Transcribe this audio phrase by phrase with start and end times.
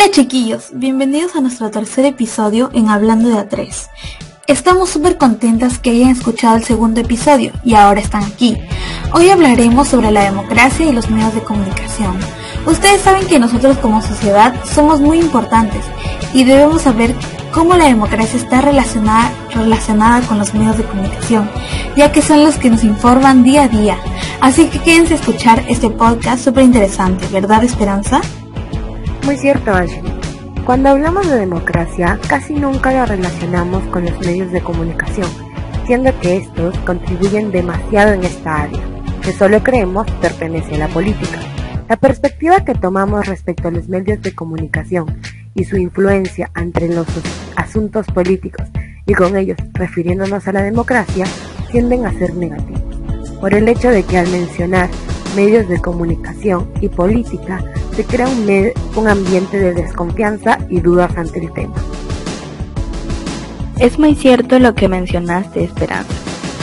[0.00, 3.88] Hola chiquillos, bienvenidos a nuestro tercer episodio en Hablando de A3.
[4.46, 8.56] Estamos súper contentas que hayan escuchado el segundo episodio y ahora están aquí.
[9.12, 12.16] Hoy hablaremos sobre la democracia y los medios de comunicación.
[12.64, 15.84] Ustedes saben que nosotros como sociedad somos muy importantes
[16.32, 17.12] y debemos saber
[17.52, 21.50] cómo la democracia está relacionada, relacionada con los medios de comunicación,
[21.96, 23.98] ya que son los que nos informan día a día.
[24.40, 28.20] Así que quédense a escuchar este podcast súper interesante, ¿verdad Esperanza?
[29.28, 30.10] Muy cierto, Ashley.
[30.64, 35.28] Cuando hablamos de democracia, casi nunca la relacionamos con los medios de comunicación,
[35.86, 38.80] siendo que estos contribuyen demasiado en esta área,
[39.20, 41.40] que solo creemos pertenece a la política.
[41.90, 45.20] La perspectiva que tomamos respecto a los medios de comunicación
[45.54, 47.06] y su influencia entre los
[47.54, 48.66] asuntos políticos
[49.04, 51.26] y con ellos refiriéndonos a la democracia
[51.70, 52.96] tienden a ser negativos,
[53.42, 54.88] por el hecho de que al mencionar
[55.36, 57.62] medios de comunicación y política
[57.98, 61.74] se crea un, ambiente de desconfianza y dudas ante el tema.
[63.80, 66.14] Es muy cierto lo que mencionaste, Esperanza,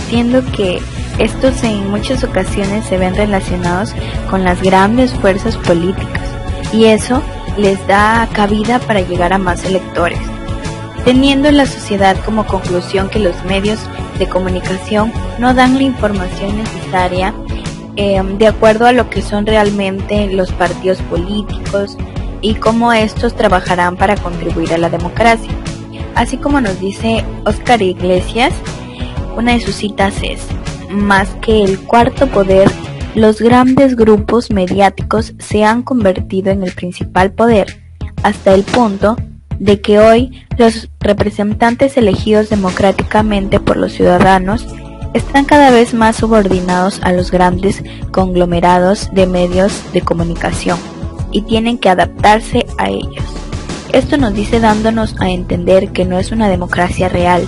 [0.07, 0.79] siendo que
[1.19, 3.93] estos en muchas ocasiones se ven relacionados
[4.29, 6.23] con las grandes fuerzas políticas
[6.71, 7.21] y eso
[7.57, 10.19] les da cabida para llegar a más electores,
[11.03, 13.79] teniendo la sociedad como conclusión que los medios
[14.19, 17.33] de comunicación no dan la información necesaria
[17.95, 21.97] eh, de acuerdo a lo que son realmente los partidos políticos
[22.41, 25.51] y cómo estos trabajarán para contribuir a la democracia.
[26.15, 28.53] Así como nos dice Oscar Iglesias,
[29.35, 30.41] una de sus citas es,
[30.89, 32.69] más que el cuarto poder,
[33.15, 37.81] los grandes grupos mediáticos se han convertido en el principal poder,
[38.23, 39.17] hasta el punto
[39.59, 44.65] de que hoy los representantes elegidos democráticamente por los ciudadanos
[45.15, 50.77] están cada vez más subordinados a los grandes conglomerados de medios de comunicación
[51.31, 53.23] y tienen que adaptarse a ellos.
[53.93, 57.47] Esto nos dice dándonos a entender que no es una democracia real,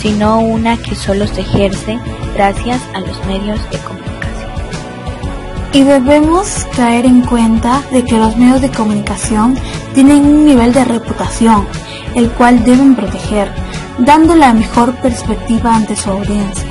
[0.00, 1.98] sino una que solo se ejerce
[2.34, 4.50] gracias a los medios de comunicación.
[5.72, 9.58] Y debemos caer en cuenta de que los medios de comunicación
[9.92, 11.66] tienen un nivel de reputación,
[12.14, 13.50] el cual deben proteger,
[13.98, 16.67] dando la mejor perspectiva ante su audiencia.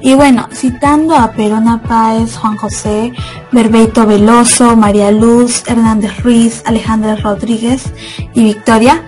[0.00, 3.12] Y bueno, citando a Perona Páez, Juan José,
[3.50, 7.92] Berbeito Veloso, María Luz, Hernández Ruiz, Alejandra Rodríguez
[8.32, 9.02] y Victoria,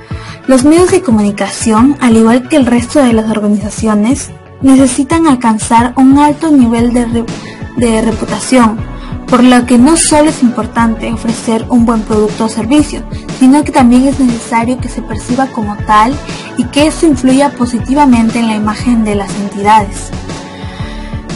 [0.46, 4.30] los medios de comunicación, al igual que el resto de las organizaciones,
[4.62, 7.24] necesitan alcanzar un alto nivel de,
[7.76, 8.78] de reputación,
[9.28, 13.04] por lo que no solo es importante ofrecer un buen producto o servicio,
[13.38, 16.12] sino que también es necesario que se perciba como tal
[16.56, 20.10] y que eso influya positivamente en la imagen de las entidades.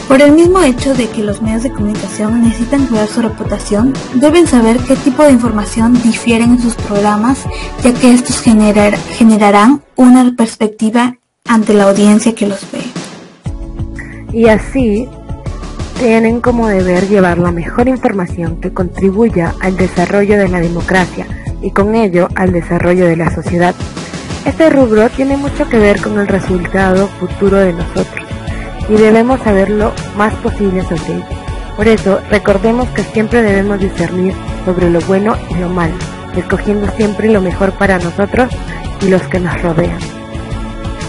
[0.07, 4.45] Por el mismo hecho de que los medios de comunicación necesitan cuidar su reputación, deben
[4.45, 7.39] saber qué tipo de información difieren en sus programas,
[7.83, 11.17] ya que estos generarán una perspectiva
[11.47, 12.81] ante la audiencia que los ve.
[14.31, 15.09] Y así,
[15.97, 21.25] tienen como deber llevar la mejor información que contribuya al desarrollo de la democracia
[21.63, 23.73] y con ello al desarrollo de la sociedad.
[24.45, 28.24] Este rubro tiene mucho que ver con el resultado futuro de nosotros
[28.89, 31.25] y debemos saber lo más posible sobre ello.
[31.75, 34.33] Por eso, recordemos que siempre debemos discernir
[34.65, 35.95] sobre lo bueno y lo malo,
[36.35, 38.49] escogiendo siempre lo mejor para nosotros
[39.01, 39.99] y los que nos rodean.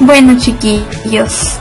[0.01, 1.59] Bueno chiquillos,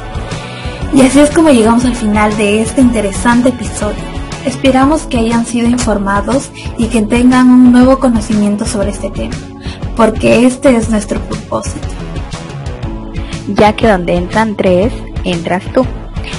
[0.94, 4.00] y así es como llegamos al final de este interesante episodio.
[4.46, 9.36] Esperamos que hayan sido informados y que tengan un nuevo conocimiento sobre este tema,
[9.98, 11.88] porque este es nuestro propósito.
[13.48, 14.94] Ya que donde entran tres,
[15.24, 15.86] entras tú.